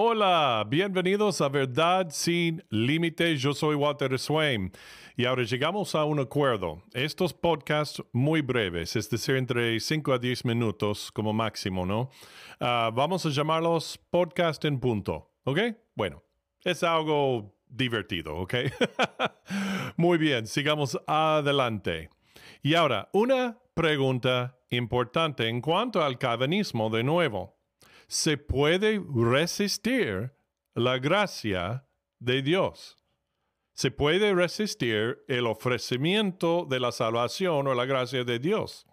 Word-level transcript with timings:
Hola, 0.00 0.64
bienvenidos 0.68 1.40
a 1.40 1.48
Verdad 1.48 2.06
sin 2.10 2.62
Límites. 2.70 3.42
Yo 3.42 3.52
soy 3.52 3.74
Walter 3.74 4.16
Swain 4.16 4.70
y 5.16 5.24
ahora 5.24 5.42
llegamos 5.42 5.96
a 5.96 6.04
un 6.04 6.20
acuerdo. 6.20 6.84
Estos 6.92 7.34
podcasts 7.34 8.00
muy 8.12 8.40
breves, 8.40 8.94
es 8.94 9.10
decir, 9.10 9.34
entre 9.34 9.80
5 9.80 10.12
a 10.12 10.18
10 10.20 10.44
minutos 10.44 11.10
como 11.10 11.32
máximo, 11.32 11.84
¿no? 11.84 12.10
Ah, 12.60 12.92
vamos 12.94 13.26
a 13.26 13.30
llamarlos 13.30 13.98
podcast 14.08 14.64
en 14.66 14.78
punto, 14.78 15.32
¿ok? 15.42 15.58
Bueno, 15.96 16.22
es 16.62 16.84
algo 16.84 17.56
divertido, 17.66 18.36
¿ok? 18.36 18.54
muy 19.96 20.16
bien, 20.16 20.46
sigamos 20.46 20.96
adelante. 21.08 22.08
Y 22.62 22.74
ahora, 22.74 23.08
una 23.12 23.58
pregunta 23.74 24.60
importante 24.70 25.48
en 25.48 25.60
cuanto 25.60 26.04
al 26.04 26.18
calvinismo 26.18 26.88
de 26.88 27.02
nuevo 27.02 27.57
se 28.08 28.38
puede 28.38 29.00
resistir 29.14 30.32
la 30.74 30.98
gracia 30.98 31.86
de 32.18 32.42
Dios. 32.42 32.96
Se 33.74 33.90
puede 33.90 34.34
resistir 34.34 35.22
el 35.28 35.46
ofrecimiento 35.46 36.66
de 36.68 36.80
la 36.80 36.90
salvación 36.90 37.66
o 37.66 37.74
la 37.74 37.84
gracia 37.84 38.24
de 38.24 38.38
Dios. 38.38 38.86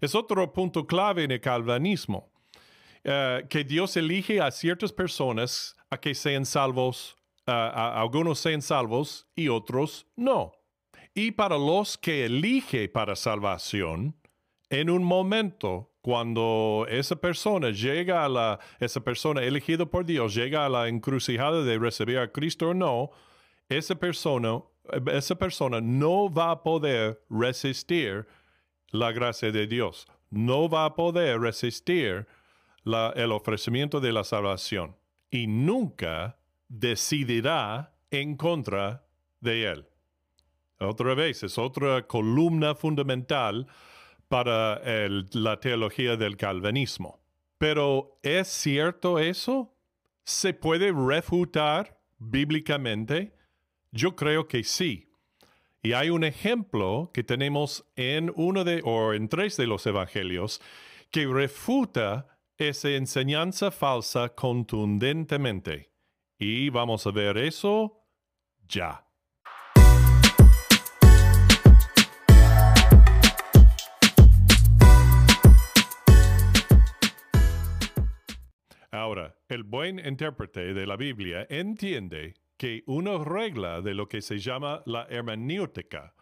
Es 0.00 0.14
otro 0.14 0.52
punto 0.52 0.86
clave 0.86 1.24
en 1.24 1.30
el 1.30 1.40
calvinismo, 1.40 2.30
eh, 3.04 3.46
que 3.48 3.64
Dios 3.64 3.96
elige 3.96 4.40
a 4.40 4.50
ciertas 4.50 4.92
personas 4.92 5.76
a 5.88 5.98
que 5.98 6.14
sean 6.14 6.44
salvos, 6.44 7.16
algunos 7.46 8.38
sean 8.38 8.62
salvos 8.62 9.26
y 9.34 9.48
otros 9.48 10.06
no. 10.16 10.52
Y 11.14 11.32
para 11.32 11.58
los 11.58 11.98
que 11.98 12.26
elige 12.26 12.88
para 12.88 13.16
salvación, 13.16 14.16
en 14.68 14.88
un 14.88 15.02
momento 15.02 15.89
cuando 16.00 16.86
esa 16.88 17.16
persona 17.16 17.70
llega 17.70 18.24
a 18.24 18.28
la, 18.28 18.58
esa 18.78 19.00
persona 19.00 19.42
elegida 19.42 19.86
por 19.86 20.04
Dios 20.04 20.34
llega 20.34 20.64
a 20.64 20.68
la 20.68 20.88
encrucijada 20.88 21.62
de 21.62 21.78
recibir 21.78 22.18
a 22.18 22.32
Cristo 22.32 22.70
o 22.70 22.74
no, 22.74 23.10
esa 23.68 23.94
persona, 23.94 24.62
esa 25.12 25.36
persona 25.36 25.80
no 25.80 26.32
va 26.32 26.52
a 26.52 26.62
poder 26.62 27.22
resistir 27.28 28.26
la 28.90 29.12
gracia 29.12 29.52
de 29.52 29.66
Dios, 29.66 30.06
no 30.30 30.68
va 30.68 30.86
a 30.86 30.94
poder 30.94 31.40
resistir 31.40 32.26
el 32.84 33.32
ofrecimiento 33.32 34.00
de 34.00 34.12
la 34.12 34.24
salvación 34.24 34.96
y 35.30 35.46
nunca 35.46 36.38
decidirá 36.68 37.94
en 38.10 38.36
contra 38.36 39.04
de 39.40 39.64
él. 39.64 39.86
Otra 40.78 41.14
vez, 41.14 41.42
es 41.42 41.58
otra 41.58 42.06
columna 42.06 42.74
fundamental 42.74 43.66
para 44.30 44.80
la 45.32 45.58
teología 45.58 46.16
del 46.16 46.36
calvinismo. 46.36 47.20
Pero 47.58 48.20
¿es 48.22 48.46
cierto 48.46 49.18
eso? 49.18 49.74
¿Se 50.22 50.54
puede 50.54 50.92
refutar 50.92 52.00
bíblicamente? 52.18 53.34
Yo 53.90 54.14
creo 54.14 54.46
que 54.46 54.62
sí. 54.62 55.12
Y 55.82 55.94
hay 55.94 56.10
un 56.10 56.22
ejemplo 56.22 57.10
que 57.12 57.24
tenemos 57.24 57.84
en 57.96 58.32
uno 58.36 58.62
de 58.62 58.82
o 58.84 59.14
en 59.14 59.28
tres 59.28 59.56
de 59.56 59.66
los 59.66 59.84
evangelios 59.86 60.62
que 61.10 61.26
refuta 61.26 62.38
esa 62.56 62.90
enseñanza 62.90 63.72
falsa 63.72 64.28
contundentemente. 64.28 65.90
Y 66.38 66.68
vamos 66.68 67.04
a 67.04 67.10
ver 67.10 67.36
eso 67.36 68.04
ya. 68.68 69.09
Ahora, 78.92 79.36
el 79.48 79.62
buen 79.62 80.04
intérprete 80.04 80.74
de 80.74 80.86
la 80.86 80.96
Biblia 80.96 81.46
entiende 81.48 82.34
que 82.56 82.82
una 82.86 83.18
regla 83.18 83.80
de 83.80 83.94
lo 83.94 84.08
que 84.08 84.20
se 84.20 84.38
llama 84.38 84.82
la 84.84 85.06
hermenéutica, 85.08 86.14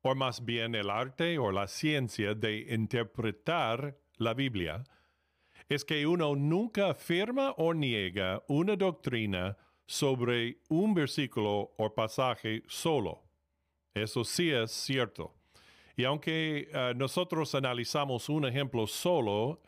o 0.00 0.14
más 0.14 0.42
bien 0.42 0.74
el 0.74 0.88
arte 0.88 1.38
o 1.38 1.52
la 1.52 1.68
ciencia 1.68 2.34
de 2.34 2.74
interpretar 2.74 3.98
la 4.16 4.32
Biblia, 4.32 4.84
es 5.68 5.84
que 5.84 6.06
uno 6.06 6.34
nunca 6.34 6.90
afirma 6.90 7.52
o 7.58 7.74
niega 7.74 8.42
una 8.48 8.74
doctrina 8.74 9.56
sobre 9.86 10.58
un 10.68 10.94
versículo 10.94 11.74
o 11.76 11.94
pasaje 11.94 12.62
solo. 12.66 13.22
Eso 13.92 14.24
sí 14.24 14.50
es 14.50 14.70
cierto. 14.70 15.34
Y 15.94 16.04
aunque 16.04 16.68
eh, 16.72 16.94
nosotros 16.96 17.54
analizamos 17.54 18.30
un 18.30 18.46
ejemplo 18.46 18.86
solo 18.86 19.60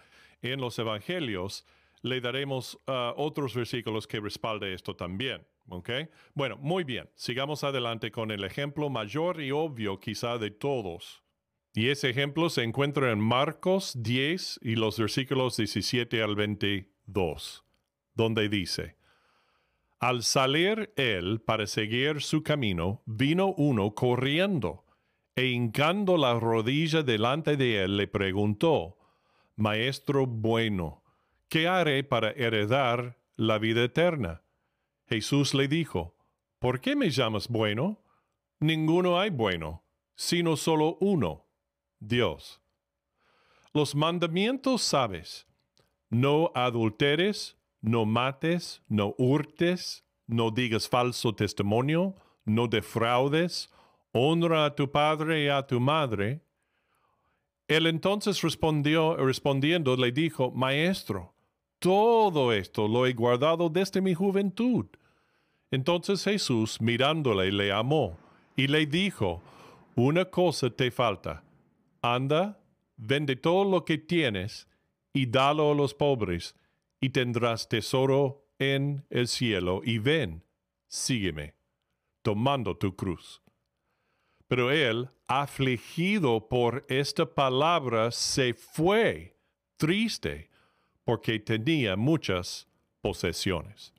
en 0.42 0.60
los 0.60 0.78
evangelios, 0.78 1.64
le 2.06 2.20
daremos 2.20 2.78
uh, 2.86 3.12
otros 3.16 3.54
versículos 3.54 4.06
que 4.06 4.20
respalde 4.20 4.72
esto 4.72 4.94
también. 4.94 5.46
¿Ok? 5.68 5.90
Bueno, 6.34 6.56
muy 6.58 6.84
bien. 6.84 7.10
Sigamos 7.14 7.64
adelante 7.64 8.10
con 8.10 8.30
el 8.30 8.44
ejemplo 8.44 8.88
mayor 8.88 9.40
y 9.42 9.50
obvio 9.50 9.98
quizá 9.98 10.38
de 10.38 10.50
todos. 10.50 11.24
Y 11.74 11.88
ese 11.88 12.08
ejemplo 12.08 12.48
se 12.48 12.62
encuentra 12.62 13.10
en 13.10 13.20
Marcos 13.20 13.92
10 14.02 14.60
y 14.62 14.76
los 14.76 14.98
versículos 14.98 15.58
17 15.58 16.22
al 16.22 16.34
22, 16.34 17.64
donde 18.14 18.48
dice, 18.48 18.96
Al 19.98 20.22
salir 20.22 20.94
él 20.96 21.42
para 21.44 21.66
seguir 21.66 22.22
su 22.22 22.42
camino, 22.42 23.02
vino 23.04 23.52
uno 23.58 23.94
corriendo, 23.94 24.86
e 25.34 25.48
hincando 25.48 26.16
la 26.16 26.40
rodilla 26.40 27.02
delante 27.02 27.58
de 27.58 27.82
él, 27.84 27.98
le 27.98 28.06
preguntó, 28.06 28.96
Maestro 29.56 30.26
bueno, 30.26 31.02
¿qué 31.48 31.68
haré 31.68 32.04
para 32.04 32.30
heredar 32.30 33.18
la 33.36 33.58
vida 33.58 33.84
eterna? 33.84 34.42
Jesús 35.08 35.54
le 35.54 35.68
dijo, 35.68 36.16
¿por 36.58 36.80
qué 36.80 36.96
me 36.96 37.10
llamas 37.10 37.48
bueno? 37.48 38.02
Ninguno 38.58 39.20
hay 39.20 39.30
bueno, 39.30 39.84
sino 40.14 40.56
solo 40.56 40.96
uno, 41.00 41.46
Dios. 42.00 42.60
Los 43.72 43.94
mandamientos 43.94 44.82
sabes, 44.82 45.46
no 46.08 46.50
adulteres, 46.54 47.56
no 47.80 48.06
mates, 48.06 48.82
no 48.88 49.14
hurtes, 49.18 50.04
no 50.26 50.50
digas 50.50 50.88
falso 50.88 51.34
testimonio, 51.34 52.16
no 52.44 52.66
defraudes, 52.66 53.70
honra 54.12 54.64
a 54.64 54.74
tu 54.74 54.90
padre 54.90 55.44
y 55.44 55.48
a 55.48 55.66
tu 55.66 55.78
madre. 55.78 56.40
Él 57.68 57.86
entonces 57.86 58.42
respondió, 58.42 59.16
respondiendo 59.16 59.96
le 59.96 60.10
dijo, 60.10 60.50
Maestro, 60.52 61.35
todo 61.78 62.52
esto 62.52 62.88
lo 62.88 63.06
he 63.06 63.12
guardado 63.12 63.68
desde 63.68 64.00
mi 64.00 64.14
juventud. 64.14 64.86
Entonces 65.70 66.24
Jesús, 66.24 66.80
mirándole, 66.80 67.52
le 67.52 67.72
amó 67.72 68.18
y 68.56 68.66
le 68.66 68.86
dijo, 68.86 69.42
una 69.94 70.24
cosa 70.26 70.70
te 70.70 70.90
falta. 70.90 71.42
Anda, 72.02 72.60
vende 72.96 73.36
todo 73.36 73.64
lo 73.70 73.84
que 73.84 73.98
tienes 73.98 74.68
y 75.12 75.26
dalo 75.26 75.72
a 75.72 75.74
los 75.74 75.94
pobres, 75.94 76.54
y 77.00 77.10
tendrás 77.10 77.68
tesoro 77.68 78.46
en 78.58 79.06
el 79.08 79.28
cielo, 79.28 79.80
y 79.82 79.98
ven, 79.98 80.44
sígueme, 80.88 81.54
tomando 82.22 82.76
tu 82.76 82.94
cruz. 82.94 83.42
Pero 84.46 84.70
él, 84.70 85.08
afligido 85.26 86.48
por 86.48 86.84
esta 86.88 87.26
palabra, 87.34 88.10
se 88.10 88.52
fue, 88.52 89.38
triste, 89.78 90.50
porque 91.06 91.38
tenía 91.38 91.96
muchas 91.96 92.66
posesiones. 93.00 93.94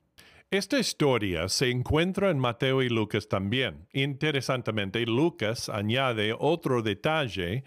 Esta 0.52 0.78
historia 0.78 1.48
se 1.48 1.70
encuentra 1.70 2.30
en 2.30 2.38
Mateo 2.38 2.84
y 2.84 2.90
Lucas 2.90 3.30
también. 3.30 3.88
Interesantemente, 3.94 5.06
Lucas 5.06 5.70
añade 5.70 6.36
otro 6.38 6.82
detalle 6.82 7.64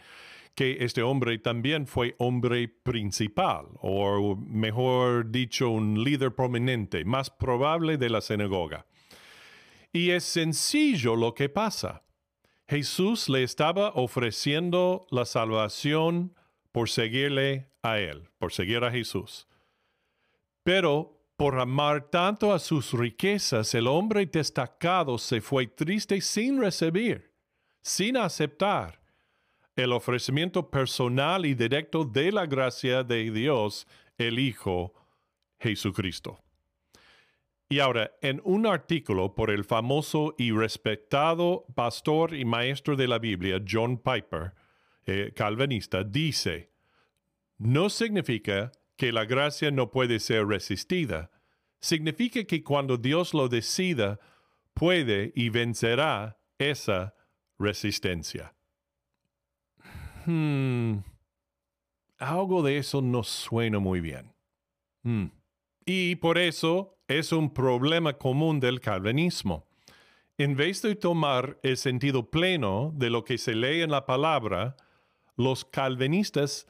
que 0.54 0.84
este 0.84 1.02
hombre 1.02 1.38
también 1.38 1.86
fue 1.86 2.16
hombre 2.18 2.68
principal, 2.68 3.66
o 3.80 4.36
mejor 4.36 5.30
dicho, 5.30 5.70
un 5.70 6.04
líder 6.04 6.34
prominente, 6.34 7.06
más 7.06 7.30
probable 7.30 7.96
de 7.96 8.10
la 8.10 8.20
sinagoga. 8.20 8.84
Y 9.90 10.10
es 10.10 10.24
sencillo 10.24 11.16
lo 11.16 11.32
que 11.32 11.48
pasa. 11.48 12.02
Jesús 12.68 13.30
le 13.30 13.42
estaba 13.42 13.92
ofreciendo 13.94 15.06
la 15.10 15.24
salvación 15.24 16.34
por 16.72 16.90
seguirle 16.90 17.69
a 17.82 17.98
Él, 17.98 18.28
por 18.38 18.52
seguir 18.52 18.84
a 18.84 18.90
Jesús. 18.90 19.46
Pero 20.62 21.20
por 21.36 21.58
amar 21.58 22.10
tanto 22.10 22.52
a 22.52 22.58
sus 22.58 22.92
riquezas, 22.92 23.74
el 23.74 23.86
hombre 23.86 24.26
destacado 24.26 25.16
se 25.16 25.40
fue 25.40 25.66
triste 25.66 26.20
sin 26.20 26.60
recibir, 26.60 27.32
sin 27.82 28.18
aceptar 28.18 29.00
el 29.74 29.92
ofrecimiento 29.92 30.70
personal 30.70 31.46
y 31.46 31.54
directo 31.54 32.04
de 32.04 32.32
la 32.32 32.44
gracia 32.44 33.02
de 33.02 33.30
Dios, 33.30 33.86
el 34.18 34.38
Hijo 34.38 34.92
Jesucristo. 35.58 36.38
Y 37.68 37.78
ahora, 37.78 38.10
en 38.20 38.42
un 38.44 38.66
artículo 38.66 39.34
por 39.34 39.50
el 39.50 39.64
famoso 39.64 40.34
y 40.36 40.50
respetado 40.50 41.64
pastor 41.74 42.34
y 42.34 42.44
maestro 42.44 42.96
de 42.96 43.06
la 43.06 43.18
Biblia, 43.18 43.62
John 43.66 43.96
Piper, 43.96 44.54
eh, 45.06 45.32
calvinista, 45.34 46.02
dice, 46.02 46.70
no 47.60 47.90
significa 47.90 48.72
que 48.96 49.12
la 49.12 49.26
gracia 49.26 49.70
no 49.70 49.90
puede 49.90 50.18
ser 50.18 50.46
resistida, 50.46 51.30
significa 51.78 52.42
que 52.44 52.64
cuando 52.64 52.96
Dios 52.96 53.34
lo 53.34 53.48
decida, 53.48 54.18
puede 54.72 55.30
y 55.36 55.50
vencerá 55.50 56.38
esa 56.58 57.14
resistencia. 57.58 58.54
Hmm, 60.24 61.00
algo 62.18 62.62
de 62.62 62.78
eso 62.78 63.02
no 63.02 63.22
suena 63.22 63.78
muy 63.78 64.00
bien. 64.00 64.32
Hmm. 65.02 65.26
Y 65.84 66.16
por 66.16 66.38
eso 66.38 66.98
es 67.08 67.30
un 67.30 67.52
problema 67.52 68.14
común 68.14 68.58
del 68.58 68.80
calvinismo. 68.80 69.68
En 70.38 70.56
vez 70.56 70.80
de 70.80 70.94
tomar 70.94 71.58
el 71.62 71.76
sentido 71.76 72.30
pleno 72.30 72.90
de 72.94 73.10
lo 73.10 73.22
que 73.24 73.36
se 73.36 73.54
lee 73.54 73.82
en 73.82 73.90
la 73.90 74.06
palabra, 74.06 74.76
los 75.36 75.66
calvinistas 75.66 76.66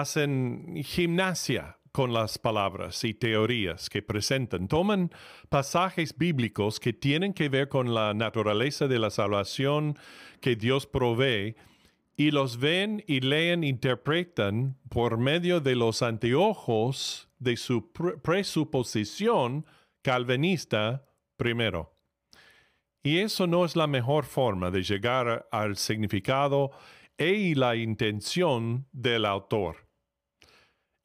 hacen 0.00 0.82
gimnasia 0.84 1.78
con 1.92 2.12
las 2.12 2.38
palabras 2.38 3.02
y 3.04 3.14
teorías 3.14 3.88
que 3.88 4.02
presentan. 4.02 4.68
Toman 4.68 5.10
pasajes 5.48 6.18
bíblicos 6.18 6.78
que 6.78 6.92
tienen 6.92 7.32
que 7.32 7.48
ver 7.48 7.68
con 7.68 7.94
la 7.94 8.12
naturaleza 8.12 8.86
de 8.86 8.98
la 8.98 9.08
salvación 9.08 9.98
que 10.42 10.56
Dios 10.56 10.86
provee 10.86 11.56
y 12.16 12.30
los 12.32 12.58
ven 12.58 13.02
y 13.06 13.20
leen, 13.20 13.64
interpretan 13.64 14.76
por 14.90 15.16
medio 15.16 15.60
de 15.60 15.74
los 15.74 16.02
anteojos 16.02 17.28
de 17.38 17.56
su 17.56 17.90
presuposición 18.22 19.64
calvinista 20.02 21.06
primero. 21.36 21.94
Y 23.02 23.18
eso 23.18 23.46
no 23.46 23.64
es 23.64 23.76
la 23.76 23.86
mejor 23.86 24.24
forma 24.24 24.70
de 24.70 24.82
llegar 24.82 25.48
al 25.50 25.76
significado 25.76 26.72
y 27.16 27.54
la 27.54 27.76
intención 27.76 28.86
del 28.92 29.24
autor. 29.24 29.85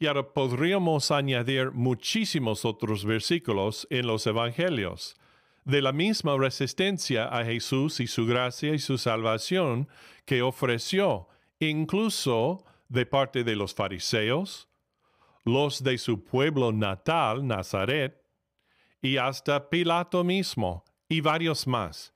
Y 0.01 0.07
ahora 0.07 0.33
podríamos 0.33 1.11
añadir 1.11 1.73
muchísimos 1.73 2.65
otros 2.65 3.05
versículos 3.05 3.85
en 3.91 4.07
los 4.07 4.25
Evangelios 4.25 5.15
de 5.63 5.79
la 5.83 5.91
misma 5.91 6.35
resistencia 6.39 7.27
a 7.27 7.45
Jesús 7.45 7.99
y 7.99 8.07
su 8.07 8.25
gracia 8.25 8.73
y 8.73 8.79
su 8.79 8.97
salvación 8.97 9.87
que 10.25 10.41
ofreció, 10.41 11.27
incluso 11.59 12.65
de 12.89 13.05
parte 13.05 13.43
de 13.43 13.55
los 13.55 13.75
fariseos, 13.75 14.67
los 15.45 15.83
de 15.83 15.99
su 15.99 16.23
pueblo 16.23 16.71
natal, 16.71 17.45
Nazaret, 17.45 18.25
y 19.03 19.17
hasta 19.17 19.69
Pilato 19.69 20.23
mismo, 20.23 20.83
y 21.09 21.21
varios 21.21 21.67
más. 21.67 22.11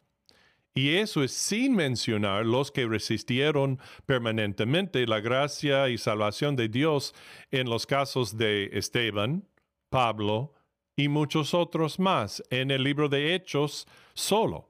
Y 0.77 0.97
eso 0.97 1.23
es 1.23 1.31
sin 1.31 1.73
mencionar 1.73 2.45
los 2.45 2.69
que 2.69 2.85
resistieron 2.85 3.79
permanentemente 4.05 5.07
la 5.07 5.21
gracia 5.21 5.87
y 5.87 5.97
salvación 5.97 6.57
de 6.57 6.67
Dios 6.67 7.15
en 7.49 7.69
los 7.69 7.85
casos 7.85 8.37
de 8.37 8.69
Esteban, 8.73 9.47
Pablo, 9.89 10.53
y 10.97 11.07
muchos 11.07 11.53
otros 11.53 11.97
más 11.97 12.43
en 12.49 12.71
el 12.71 12.83
libro 12.83 13.07
de 13.07 13.35
Hechos 13.35 13.87
solo. 14.13 14.69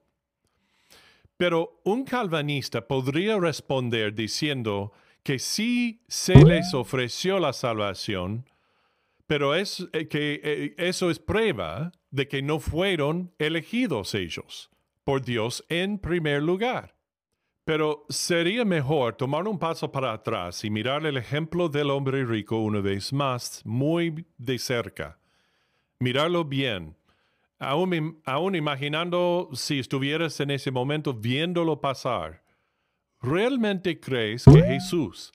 Pero 1.38 1.82
un 1.84 2.04
calvinista 2.04 2.88
podría 2.88 3.40
responder 3.40 4.14
diciendo 4.14 4.94
que 5.24 5.40
sí 5.40 6.04
se 6.08 6.36
les 6.36 6.76
ofreció 6.76 7.40
la 7.40 7.52
salvación, 7.52 8.48
pero 9.26 9.56
es, 9.56 9.88
eh, 9.92 10.08
que 10.08 10.40
eh, 10.44 10.76
eso 10.78 11.10
es 11.10 11.18
prueba 11.18 11.92
de 12.12 12.28
que 12.28 12.44
no 12.44 12.60
fueron 12.60 13.34
elegidos 13.40 14.14
ellos 14.14 14.70
por 15.06 15.24
Dios 15.24 15.64
en 15.70 15.98
primer 15.98 16.44
lugar. 16.44 16.94
Pero 17.64 18.06
sería 18.10 18.66
mejor 18.66 19.16
tomar 19.16 19.48
un 19.48 19.58
paso 19.58 19.90
para 19.90 20.12
atrás 20.12 20.66
y 20.66 20.70
mirar 20.70 21.06
el 21.06 21.16
ejemplo 21.16 21.70
del 21.70 21.90
hombre 21.92 22.26
rico 22.26 22.58
una 22.58 22.82
vez 22.82 23.14
más 23.14 23.62
muy 23.64 24.26
de 24.38 24.60
cerca 24.60 25.18
mirarlo 26.00 26.44
bien, 26.44 26.96
aún, 27.60 28.22
aún 28.26 28.56
imaginando 28.56 29.50
si 29.54 29.80
estuvieras 29.80 30.40
en 30.40 30.52
ese 30.52 30.72
momento 30.72 31.14
viéndolo 31.14 31.80
pasar, 31.80 32.44
¿realmente 33.22 34.00
crees 34.00 34.46
que 34.46 34.62
Jesús, 34.64 35.32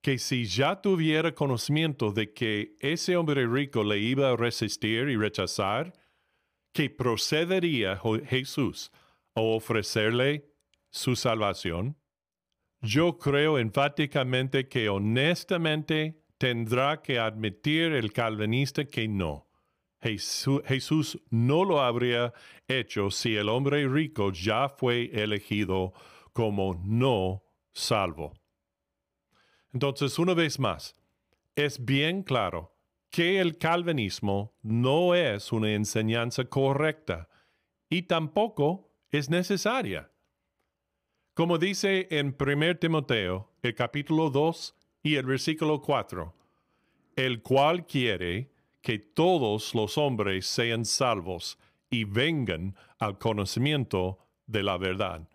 que 0.00 0.18
si 0.18 0.44
ya 0.44 0.80
tuviera 0.80 1.34
conocimiento 1.34 2.12
de 2.12 2.32
que 2.32 2.76
ese 2.80 3.16
hombre 3.16 3.46
rico 3.46 3.82
le 3.82 3.98
iba 3.98 4.30
a 4.30 4.36
resistir 4.36 5.08
y 5.08 5.16
rechazar, 5.16 5.92
que 6.74 6.90
procedería 6.90 7.98
Jesús 8.26 8.90
a 9.34 9.40
ofrecerle 9.40 10.50
su 10.90 11.16
salvación? 11.16 11.96
Yo 12.82 13.16
creo 13.18 13.58
enfáticamente 13.58 14.68
que 14.68 14.90
honestamente 14.90 16.20
tendrá 16.36 17.00
que 17.00 17.18
admitir 17.18 17.92
el 17.92 18.12
calvinista 18.12 18.84
que 18.84 19.08
no. 19.08 19.48
Jesús 20.00 21.18
no 21.30 21.64
lo 21.64 21.80
habría 21.80 22.34
hecho 22.68 23.10
si 23.10 23.36
el 23.36 23.48
hombre 23.48 23.88
rico 23.88 24.32
ya 24.32 24.68
fue 24.68 25.10
elegido 25.14 25.94
como 26.34 26.74
no 26.84 27.42
salvo. 27.72 28.34
Entonces, 29.72 30.18
una 30.18 30.34
vez 30.34 30.58
más, 30.58 30.94
es 31.56 31.82
bien 31.82 32.22
claro 32.22 32.73
que 33.14 33.38
el 33.38 33.58
calvinismo 33.58 34.56
no 34.62 35.14
es 35.14 35.52
una 35.52 35.72
enseñanza 35.72 36.46
correcta 36.46 37.28
y 37.88 38.02
tampoco 38.02 38.90
es 39.08 39.30
necesaria. 39.30 40.10
Como 41.32 41.58
dice 41.58 42.08
en 42.10 42.36
1 42.36 42.78
Timoteo, 42.78 43.52
el 43.62 43.76
capítulo 43.76 44.30
2 44.30 44.74
y 45.04 45.14
el 45.14 45.26
versículo 45.26 45.80
4, 45.80 46.34
el 47.14 47.40
cual 47.40 47.86
quiere 47.86 48.50
que 48.82 48.98
todos 48.98 49.76
los 49.76 49.96
hombres 49.96 50.48
sean 50.48 50.84
salvos 50.84 51.56
y 51.90 52.02
vengan 52.02 52.74
al 52.98 53.18
conocimiento 53.18 54.18
de 54.48 54.64
la 54.64 54.76
verdad. 54.76 55.28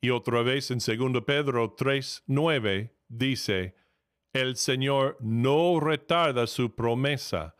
Y 0.00 0.08
otra 0.08 0.40
vez 0.40 0.70
en 0.70 0.78
2 0.78 1.22
Pedro 1.26 1.74
3, 1.76 2.22
9 2.28 2.94
dice, 3.08 3.74
el 4.32 4.56
Señor 4.56 5.16
no 5.20 5.80
retarda 5.80 6.46
su 6.46 6.74
promesa, 6.74 7.54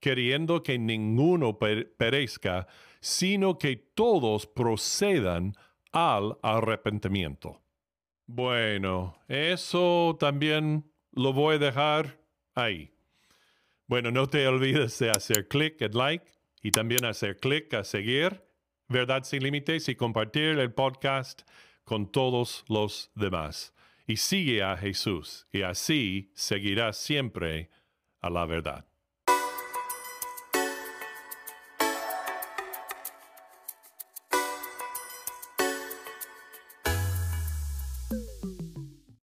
queriendo 0.00 0.62
que 0.62 0.78
ninguno 0.78 1.58
perezca, 1.58 2.66
sino 3.00 3.58
que 3.58 3.76
todos 3.76 4.46
procedan 4.46 5.54
al 5.92 6.38
arrepentimiento. 6.42 7.60
Bueno, 8.26 9.18
eso 9.28 10.16
también 10.18 10.90
lo 11.12 11.32
voy 11.32 11.56
a 11.56 11.58
dejar 11.58 12.20
ahí. 12.54 12.92
Bueno, 13.86 14.10
no 14.10 14.28
te 14.28 14.46
olvides 14.46 14.98
de 15.00 15.10
hacer 15.10 15.48
clic 15.48 15.82
en 15.82 15.92
like 15.92 16.30
y 16.62 16.70
también 16.70 17.04
hacer 17.04 17.38
clic 17.38 17.74
a 17.74 17.84
seguir 17.84 18.44
Verdad 18.90 19.22
sin 19.22 19.44
Límites 19.44 19.88
y 19.88 19.94
compartir 19.94 20.58
el 20.58 20.72
podcast 20.72 21.42
con 21.84 22.10
todos 22.10 22.64
los 22.68 23.12
demás. 23.14 23.72
Y 24.10 24.16
sigue 24.16 24.64
a 24.64 24.76
Jesús 24.76 25.46
y 25.52 25.62
así 25.62 26.32
seguirás 26.34 26.96
siempre 26.96 27.70
a 28.20 28.28
la 28.28 28.44
verdad. 28.44 28.89